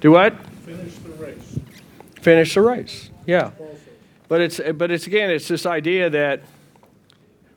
[0.00, 0.34] Do what?
[0.64, 1.58] Finish the race.
[2.20, 3.10] Finish the race.
[3.26, 3.50] Yeah.
[4.28, 6.42] But it's but it's again it's this idea that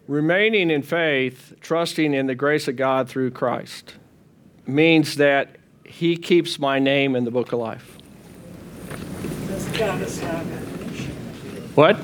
[0.07, 3.95] remaining in faith, trusting in the grace of God through Christ
[4.65, 5.57] means that
[5.93, 7.97] he keeps my name in the book of life.
[9.21, 11.77] Because God is omniscient.
[11.77, 11.99] What?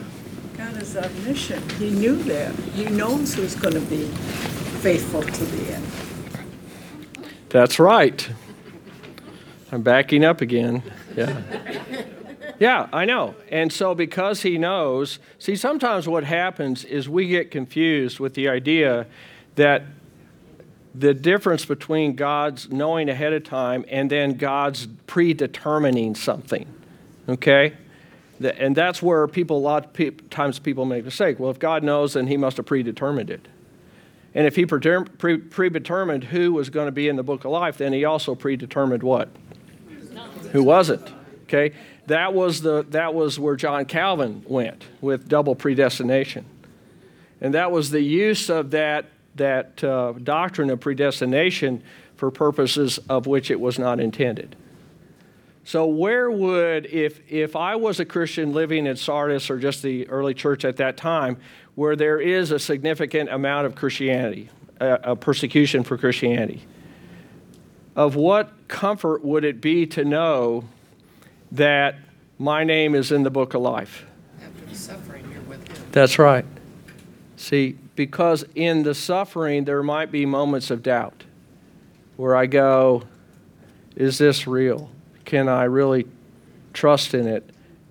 [0.56, 1.72] God is omniscient.
[1.74, 2.54] He knew that.
[2.76, 4.06] He knows who's going to be
[4.84, 5.88] faithful to the end.
[7.50, 8.30] That's right.
[9.72, 10.84] I'm backing up again.
[11.16, 11.42] Yeah.
[12.60, 13.34] Yeah, I know.
[13.50, 18.50] And so, because he knows, see, sometimes what happens is we get confused with the
[18.50, 19.08] idea
[19.56, 19.84] that
[20.96, 26.68] the difference between God's knowing ahead of time and then God's predetermining something.
[27.28, 27.74] Okay?
[28.42, 31.40] And that's where people, a lot of times people make a mistake.
[31.40, 33.48] Well, if God knows, then he must have predetermined it.
[34.34, 37.94] And if he predetermined who was going to be in the book of life, then
[37.94, 39.30] he also predetermined what?
[40.52, 41.12] Who wasn't.
[41.44, 41.74] Okay?
[42.08, 46.46] That was, the, that was where John Calvin went with double predestination.
[47.42, 49.06] And that was the use of that,
[49.40, 51.84] that uh, doctrine of predestination
[52.16, 54.56] for purposes of which it was not intended.
[55.66, 60.08] So, where would, if, if I was a Christian living in Sardis or just the
[60.10, 61.38] early church at that time,
[61.76, 64.50] where there is a significant amount of Christianity,
[64.80, 66.64] a, a persecution for Christianity,
[67.96, 70.64] of what comfort would it be to know
[71.52, 71.98] that
[72.38, 74.06] my name is in the book of life?
[74.44, 75.88] After the suffering, you're with him.
[75.92, 76.46] That's right.
[77.36, 81.26] See, because in the suffering, there might be moments of doubt
[82.16, 83.04] where I go,
[83.94, 84.90] is this real?
[85.26, 86.08] Can I really
[86.72, 87.50] trust in it?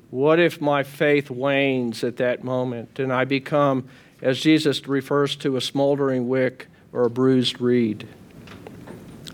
[0.09, 3.87] What if my faith wanes at that moment and I become,
[4.23, 8.09] as Jesus refers to, a smoldering wick or a bruised reed?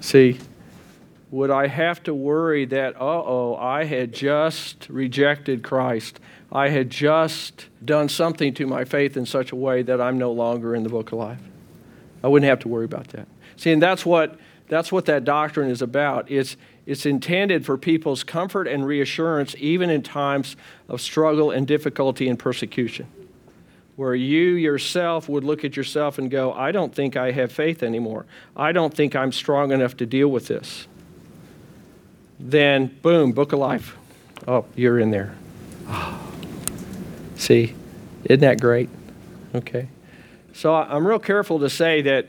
[0.01, 0.41] See,
[1.31, 6.19] would I have to worry that, uh oh, I had just rejected Christ?
[6.55, 10.31] I had just done something to my faith in such a way that I'm no
[10.31, 11.41] longer in the book of life?
[12.23, 13.27] I wouldn't have to worry about that.
[13.57, 14.39] See, and that's what,
[14.69, 16.31] that's what that doctrine is about.
[16.31, 20.57] It's, it's intended for people's comfort and reassurance, even in times
[20.89, 23.09] of struggle and difficulty and persecution,
[23.97, 27.83] where you yourself would look at yourself and go, I don't think I have faith
[27.83, 28.27] anymore.
[28.57, 30.87] I don't think I'm strong enough to deal with this.
[32.39, 33.97] Then, boom, book of life.
[34.47, 35.35] Oh, you're in there.
[35.89, 36.34] Oh.
[37.37, 37.75] See,
[38.25, 38.89] isn't that great?
[39.55, 39.89] Okay.
[40.53, 42.29] So I'm real careful to say that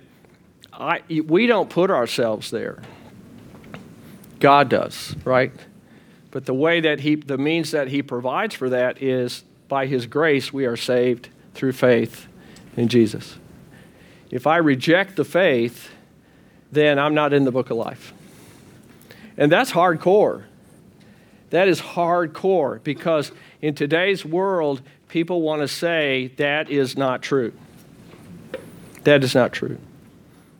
[0.73, 2.81] I, we don't put ourselves there.
[4.39, 5.51] God does, right?
[6.31, 10.05] But the way that He, the means that He provides for that is by His
[10.05, 12.27] grace, we are saved through faith
[12.75, 13.37] in Jesus.
[14.31, 15.91] If I reject the faith,
[16.71, 18.13] then I'm not in the book of life.
[19.37, 20.43] And that's hardcore.
[21.51, 23.31] That is hardcore because
[23.61, 27.53] in today's world, people want to say that is not true.
[29.03, 29.77] That is not true.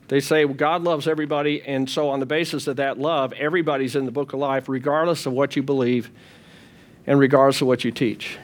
[0.07, 3.95] They say well, God loves everybody, and so on the basis of that love, everybody's
[3.95, 6.11] in the book of life, regardless of what you believe
[7.07, 8.37] and regardless of what you teach.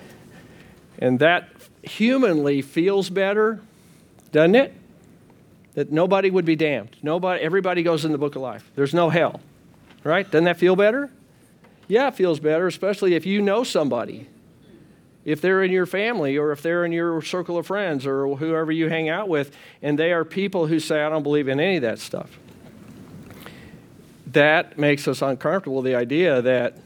[1.00, 1.50] And that
[1.84, 3.62] humanly feels better,
[4.32, 4.74] doesn't it?
[5.74, 6.96] That nobody would be damned.
[7.02, 8.70] Nobody, everybody goes in the book of life.
[8.76, 9.40] There's no hell.
[10.04, 10.30] Right?
[10.30, 11.12] Doesn't that feel better?
[11.88, 14.28] Yeah, it feels better, especially if you know somebody.
[15.24, 18.72] If they're in your family or if they're in your circle of friends or whoever
[18.72, 21.76] you hang out with, and they are people who say, I don't believe in any
[21.76, 22.40] of that stuff.
[24.28, 26.78] That makes us uncomfortable, the idea that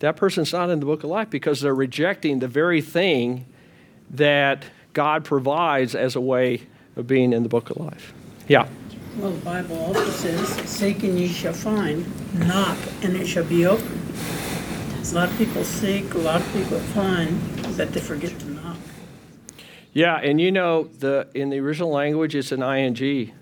[0.00, 3.46] that person's not in the book of life because they're rejecting the very thing
[4.10, 6.62] that God provides as a way
[6.96, 8.12] of being in the book of life.
[8.46, 8.68] Yeah.
[9.18, 12.04] Well, the Bible also says, Seek and ye shall find,
[12.34, 14.02] knock and it shall be open.
[15.00, 17.40] A lot of people seek, a lot of people find,
[17.76, 18.76] but they forget to knock.
[19.92, 23.32] Yeah, and you know, the, in the original language, it's an ing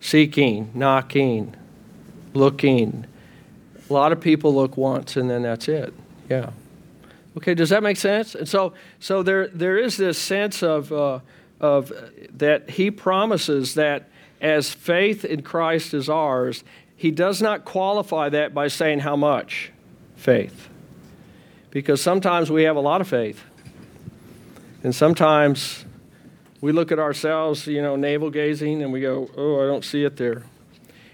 [0.00, 1.54] seeking, knocking,
[2.34, 3.06] looking.
[3.88, 5.94] A lot of people look once and then that's it.
[6.28, 6.50] Yeah.
[7.36, 8.34] Okay, does that make sense?
[8.34, 11.20] And so, so there, there is this sense of, uh,
[11.60, 11.92] of
[12.32, 14.08] that he promises that
[14.40, 16.64] as faith in Christ is ours,
[16.96, 19.72] he does not qualify that by saying how much
[20.16, 20.68] faith.
[21.70, 23.42] Because sometimes we have a lot of faith.
[24.84, 25.86] And sometimes
[26.60, 30.04] we look at ourselves, you know, navel gazing, and we go, oh, I don't see
[30.04, 30.42] it there.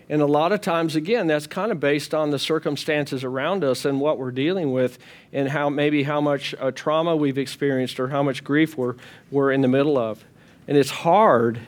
[0.08, 3.84] And a lot of times, again, that's kind of based on the circumstances around us
[3.84, 4.98] and what we're dealing with,
[5.32, 8.96] and how maybe how much uh, trauma we've experienced or how much grief we're,
[9.30, 10.24] we're in the middle of.
[10.66, 11.60] And it's hard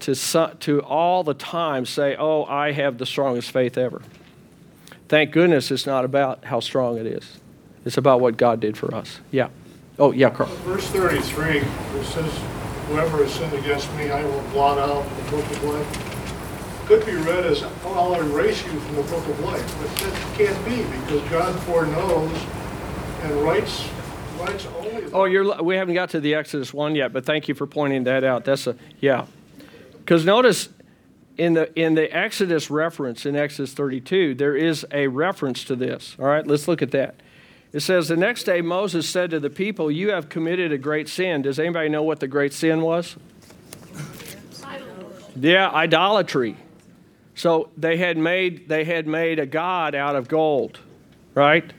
[0.00, 0.14] to,
[0.60, 4.02] to all the time say, Oh, I have the strongest faith ever.
[5.08, 7.38] Thank goodness it's not about how strong it is,
[7.84, 9.20] it's about what God did for us.
[9.30, 9.50] Yeah.
[9.98, 10.48] Oh, yeah, Carl.
[10.64, 11.64] Verse 33, it
[12.04, 12.32] says,
[12.88, 16.08] Whoever has sinned against me, I will blot out the book of life
[16.88, 19.78] could be read as, oh, I'll erase you from the book of life.
[19.78, 22.32] But that can't be because God foreknows
[23.22, 23.86] and writes
[24.40, 25.04] writes only.
[25.12, 28.04] Oh, you're we haven't got to the Exodus one yet, but thank you for pointing
[28.04, 28.46] that out.
[28.46, 29.26] That's a yeah.
[29.98, 30.70] Because notice
[31.36, 36.16] in the in the Exodus reference in Exodus 32, there is a reference to this.
[36.18, 37.16] All right, let's look at that.
[37.72, 41.08] It says the next day Moses said to the people, "You have committed a great
[41.08, 43.16] sin." Does anybody know what the great sin was?
[45.36, 46.56] Yeah, idolatry.
[47.34, 50.78] So they had made they had made a god out of gold,
[51.34, 51.72] right?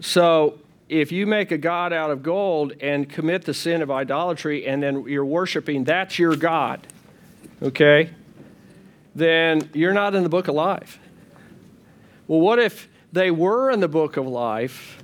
[0.00, 0.58] So
[0.88, 4.82] if you make a god out of gold and commit the sin of idolatry and
[4.82, 6.86] then you're worshiping that's your god,
[7.62, 8.10] okay?
[9.14, 10.98] Then you're not in the book of life.
[12.26, 15.02] Well, what if they were in the book of life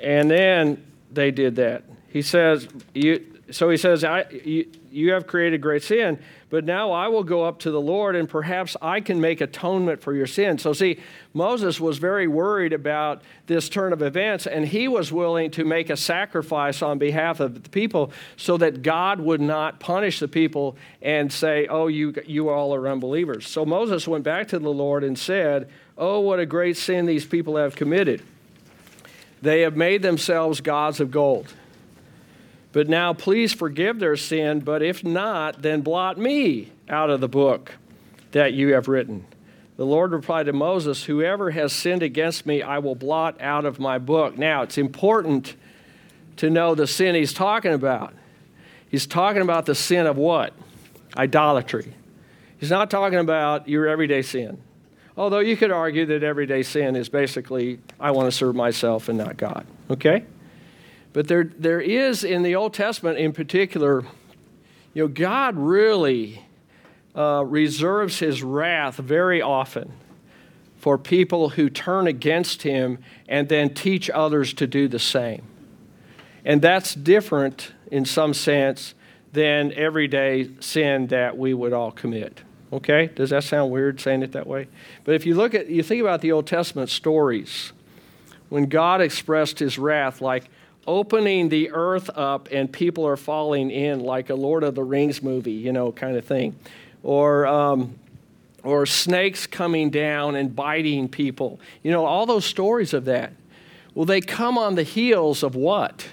[0.00, 1.84] and then they did that?
[2.08, 6.18] He says you so he says I you, you have created great sin
[6.50, 10.00] but now I will go up to the Lord and perhaps I can make atonement
[10.00, 10.56] for your sin.
[10.58, 10.98] So, see,
[11.34, 15.90] Moses was very worried about this turn of events, and he was willing to make
[15.90, 20.76] a sacrifice on behalf of the people so that God would not punish the people
[21.02, 23.46] and say, Oh, you, you all are unbelievers.
[23.46, 25.68] So, Moses went back to the Lord and said,
[25.98, 28.22] Oh, what a great sin these people have committed.
[29.42, 31.52] They have made themselves gods of gold.
[32.72, 37.28] But now please forgive their sin, but if not, then blot me out of the
[37.28, 37.72] book
[38.30, 39.26] that you have written.
[39.76, 43.80] The Lord replied to Moses, Whoever has sinned against me, I will blot out of
[43.80, 44.38] my book.
[44.38, 45.56] Now, it's important
[46.36, 48.14] to know the sin he's talking about.
[48.88, 50.52] He's talking about the sin of what?
[51.16, 51.94] Idolatry.
[52.58, 54.60] He's not talking about your everyday sin.
[55.18, 59.18] Although you could argue that everyday sin is basically, I want to serve myself and
[59.18, 59.66] not God.
[59.90, 60.24] Okay?
[61.12, 64.04] But there, there is in the Old Testament in particular,
[64.94, 66.44] you know, God really
[67.16, 69.92] uh, reserves his wrath very often
[70.76, 72.98] for people who turn against him
[73.28, 75.42] and then teach others to do the same.
[76.44, 78.94] And that's different in some sense
[79.32, 82.42] than everyday sin that we would all commit.
[82.72, 83.06] Okay?
[83.14, 84.68] Does that sound weird saying it that way?
[85.04, 87.72] But if you look at you think about the Old Testament stories,
[88.48, 90.50] when God expressed his wrath like
[90.86, 95.22] opening the earth up and people are falling in like a Lord of the Rings
[95.22, 96.56] movie, you know, kind of thing.
[97.02, 97.98] Or, um,
[98.64, 101.60] or snakes coming down and biting people.
[101.82, 103.32] You know, all those stories of that.
[103.94, 106.08] Well, they come on the heels of what?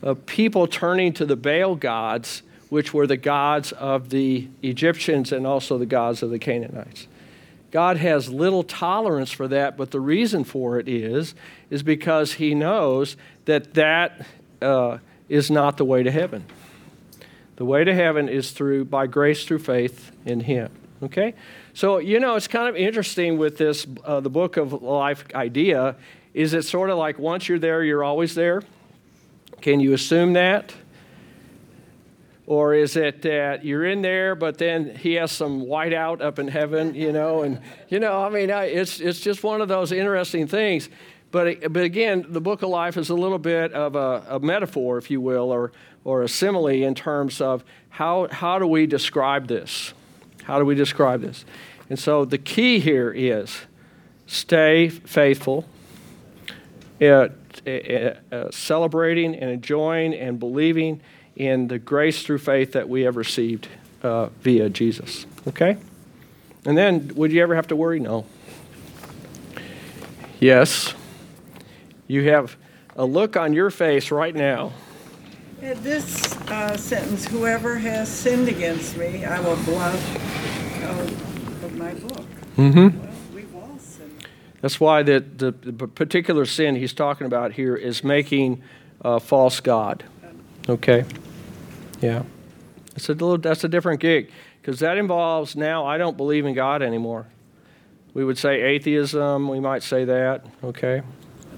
[0.00, 5.46] Of people turning to the Baal gods which were the gods of the Egyptians and
[5.46, 7.06] also the gods of the Canaanites.
[7.70, 11.34] God has little tolerance for that, but the reason for it is,
[11.68, 14.26] is because he knows that that
[14.62, 14.98] uh,
[15.28, 16.44] is not the way to heaven.
[17.56, 20.70] The way to heaven is through by grace through faith in him.
[21.02, 21.34] Okay?
[21.74, 25.96] So, you know, it's kind of interesting with this uh, the book of life idea
[26.32, 28.62] is it sort of like once you're there, you're always there?
[29.60, 30.72] Can you assume that?
[32.50, 36.48] Or is it that you're in there, but then he has some whiteout up in
[36.48, 37.44] heaven, you know?
[37.44, 40.88] And, you know, I mean, it's, it's just one of those interesting things.
[41.30, 44.98] But, but again, the book of life is a little bit of a, a metaphor,
[44.98, 45.70] if you will, or,
[46.02, 49.94] or a simile in terms of how, how do we describe this?
[50.42, 51.44] How do we describe this?
[51.88, 53.60] And so the key here is
[54.26, 55.66] stay faithful,
[57.00, 57.28] uh,
[57.64, 61.00] uh, uh, celebrating and enjoying and believing
[61.40, 63.66] in the grace through faith that we have received
[64.02, 65.24] uh, via Jesus.
[65.48, 65.78] Okay?
[66.66, 67.98] And then, would you ever have to worry?
[67.98, 68.26] No.
[70.38, 70.92] Yes.
[72.06, 72.58] You have
[72.94, 74.74] a look on your face right now.
[75.62, 81.94] At this uh, sentence, whoever has sinned against me, I will blot out of my
[81.94, 82.26] book.
[82.58, 83.00] Mm-hmm.
[83.00, 84.26] Well, we've all sinned.
[84.60, 88.62] That's why the, the, the particular sin he's talking about here is making
[89.00, 90.04] a false God.
[90.68, 91.06] Okay?
[92.00, 92.22] Yeah.
[92.96, 94.30] It's a little, that's a different gig
[94.60, 97.26] because that involves now I don't believe in God anymore.
[98.12, 101.02] We would say atheism, we might say that, okay?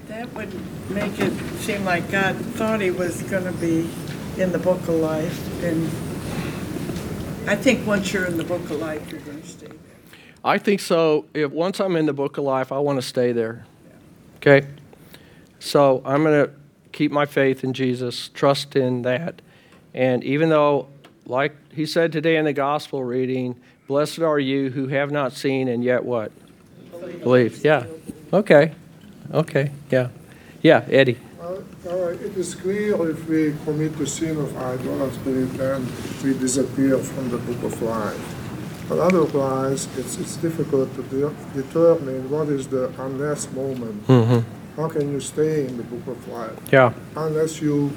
[0.09, 0.53] That would
[0.91, 3.89] make it seem like God thought he was going to be
[4.37, 5.65] in the book of life.
[5.65, 5.87] And
[7.49, 9.77] I think once you're in the book of life, you're going to stay there.
[10.45, 11.27] I think so.
[11.33, 13.65] If once I'm in the book of life, I want to stay there.
[14.37, 14.67] Okay?
[15.59, 16.53] So I'm going to
[16.91, 19.41] keep my faith in Jesus, trust in that.
[19.95, 20.89] And even though,
[21.27, 25.69] like he said today in the gospel reading, blessed are you who have not seen
[25.69, 26.33] and yet what?
[26.91, 27.23] Believe.
[27.23, 27.65] Believe.
[27.65, 27.87] Yeah.
[28.33, 28.73] Okay.
[29.33, 29.71] Okay.
[29.91, 30.09] Yeah.
[30.63, 31.19] Yeah, Eddie.
[31.41, 31.57] Uh,
[31.89, 35.87] uh, it is clear if we commit the sin of idolatry, then
[36.23, 38.35] we disappear from the book of life.
[38.89, 44.07] But otherwise, it's, it's difficult to de- determine what is the unless moment.
[44.07, 44.81] Mm-hmm.
[44.81, 46.57] How can you stay in the book of life?
[46.71, 46.93] Yeah.
[47.17, 47.93] Unless you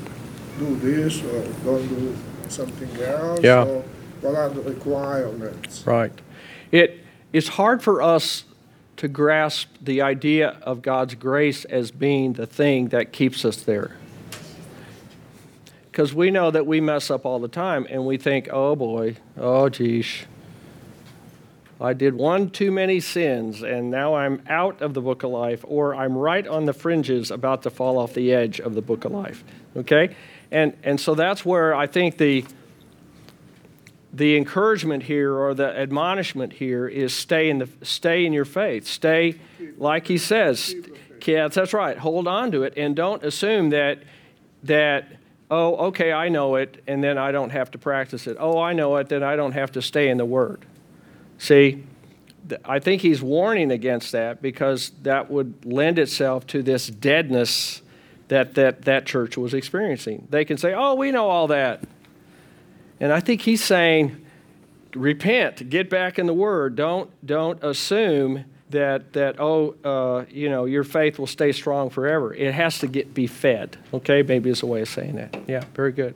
[0.59, 2.15] do this or don't do
[2.47, 3.41] something else.
[3.41, 3.65] Yeah.
[3.65, 3.83] Or
[4.21, 5.85] what are the requirements?
[5.85, 6.13] Right.
[6.71, 8.45] It's hard for us
[8.97, 13.97] to grasp the idea of God's grace as being the thing that keeps us there.
[15.91, 19.17] Because we know that we mess up all the time and we think, oh boy,
[19.37, 20.25] oh geez,
[21.79, 25.63] I did one too many sins and now I'm out of the book of life,
[25.67, 29.03] or I'm right on the fringes about to fall off the edge of the book
[29.03, 29.43] of life.
[29.75, 30.15] Okay?
[30.55, 32.45] And, and so that's where I think the,
[34.13, 38.87] the encouragement here or the admonishment here is stay in the stay in your faith.
[38.87, 39.35] Stay
[39.77, 40.73] like he says
[41.25, 44.03] yeah that's right hold on to it and don't assume that
[44.63, 45.07] that
[45.49, 48.37] oh okay i know it and then i don't have to practice it.
[48.39, 50.65] Oh i know it then i don't have to stay in the word.
[51.37, 51.83] See
[52.63, 57.81] i think he's warning against that because that would lend itself to this deadness
[58.27, 61.83] that that, that church was experiencing they can say oh we know all that
[62.99, 64.25] and I think he's saying,
[64.93, 66.75] repent, get back in the Word.
[66.75, 72.33] Don't don't assume that that oh uh, you know your faith will stay strong forever.
[72.33, 73.77] It has to get be fed.
[73.93, 75.37] Okay, maybe is a way of saying that.
[75.47, 76.15] Yeah, very good.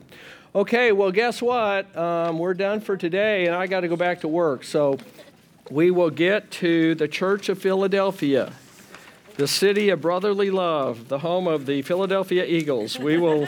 [0.55, 1.95] Okay, well guess what?
[1.95, 4.63] Um, we're done for today, and I got to go back to work.
[4.63, 4.97] So
[5.69, 8.53] we will get to the Church of Philadelphia.
[9.39, 12.99] The city of brotherly love, the home of the Philadelphia Eagles.
[12.99, 13.47] We will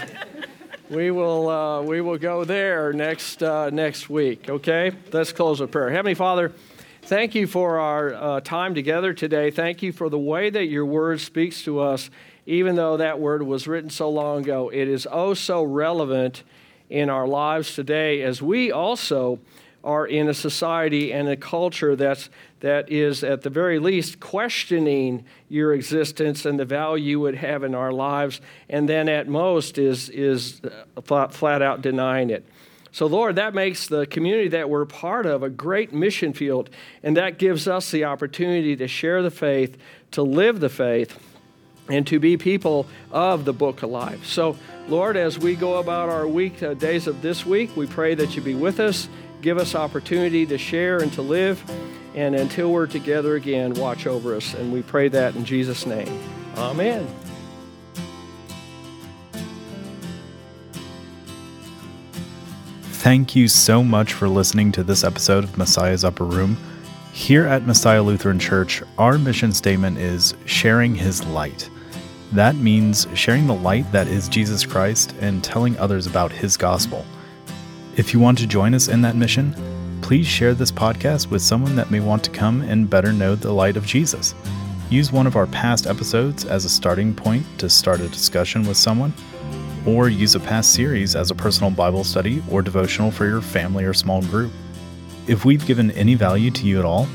[0.90, 4.50] we will uh, we will go there next uh, next week.
[4.50, 5.90] Okay, let's close with prayer.
[5.90, 6.54] Heavenly Father,
[7.02, 9.52] thank you for our uh, time together today.
[9.52, 12.10] Thank you for the way that your word speaks to us,
[12.46, 14.70] even though that word was written so long ago.
[14.70, 16.44] It is oh so relevant
[16.90, 19.40] in our lives today as we also
[19.84, 22.30] are in a society and a culture that's
[22.62, 27.64] that is at the very least questioning your existence and the value you would have
[27.64, 28.40] in our lives
[28.70, 30.62] and then at most is is
[31.04, 32.46] flat, flat out denying it
[32.92, 36.70] so lord that makes the community that we're part of a great mission field
[37.04, 39.78] and that gives us the opportunity to share the faith
[40.12, 41.20] to live the faith
[41.90, 44.58] and to be people of the book of life so
[44.88, 48.36] lord as we go about our week uh, days of this week we pray that
[48.36, 49.10] you be with us
[49.42, 51.64] give us opportunity to share and to live.
[52.14, 54.54] And until we're together again, watch over us.
[54.54, 56.20] And we pray that in Jesus' name.
[56.58, 57.08] Amen.
[62.84, 66.56] Thank you so much for listening to this episode of Messiah's Upper Room.
[67.14, 71.70] Here at Messiah Lutheran Church, our mission statement is sharing his light.
[72.32, 77.06] That means sharing the light that is Jesus Christ and telling others about his gospel.
[77.98, 79.56] If you want to join us in that mission,
[80.12, 83.50] please share this podcast with someone that may want to come and better know the
[83.50, 84.36] light of Jesus.
[84.90, 88.76] Use one of our past episodes as a starting point to start a discussion with
[88.76, 89.14] someone,
[89.88, 93.86] or use a past series as a personal Bible study or devotional for your family
[93.86, 94.52] or small group.
[95.28, 97.08] If we've given any value to you at all,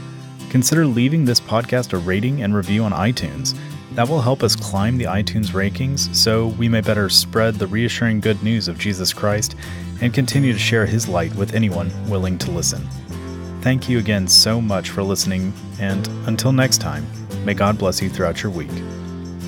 [0.49, 3.55] consider leaving this podcast a rating and review on iTunes.
[3.93, 8.21] That will help us climb the iTunes rankings so we may better spread the reassuring
[8.21, 9.55] good news of Jesus Christ
[10.01, 12.87] and continue to share his light with anyone willing to listen.
[13.61, 17.07] Thank you again so much for listening, and until next time,
[17.45, 18.71] may God bless you throughout your week.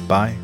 [0.09, 0.37] Bye.